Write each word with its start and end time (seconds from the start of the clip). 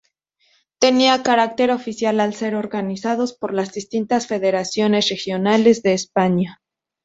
Tenían 0.79 1.21
carácter 1.21 1.69
oficial 1.69 2.19
al 2.21 2.33
ser 2.33 2.55
organizados 2.55 3.33
por 3.33 3.53
las 3.53 3.71
distintas 3.71 4.25
federaciones 4.25 5.07
regionales 5.09 5.83
de 5.83 5.93
España. 5.93 6.59